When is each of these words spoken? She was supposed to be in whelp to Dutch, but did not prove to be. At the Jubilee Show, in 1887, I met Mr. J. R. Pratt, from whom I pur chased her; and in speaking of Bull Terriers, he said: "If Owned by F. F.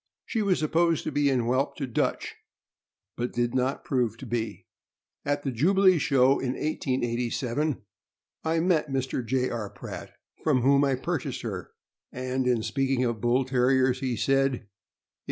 She 0.25 0.41
was 0.41 0.57
supposed 0.57 1.03
to 1.03 1.11
be 1.11 1.29
in 1.29 1.41
whelp 1.41 1.75
to 1.75 1.85
Dutch, 1.85 2.33
but 3.15 3.33
did 3.33 3.53
not 3.53 3.85
prove 3.85 4.17
to 4.17 4.25
be. 4.25 4.65
At 5.25 5.43
the 5.43 5.51
Jubilee 5.51 5.99
Show, 5.99 6.39
in 6.39 6.53
1887, 6.53 7.83
I 8.43 8.61
met 8.61 8.89
Mr. 8.89 9.23
J. 9.23 9.51
R. 9.51 9.69
Pratt, 9.69 10.09
from 10.43 10.61
whom 10.63 10.83
I 10.83 10.95
pur 10.95 11.19
chased 11.19 11.43
her; 11.43 11.69
and 12.11 12.47
in 12.47 12.63
speaking 12.63 13.03
of 13.03 13.21
Bull 13.21 13.45
Terriers, 13.45 13.99
he 13.99 14.15
said: 14.15 14.45
"If 14.53 14.55
Owned 14.55 14.59
by 14.63 14.63
F. 14.63 14.63
F. 14.63 14.67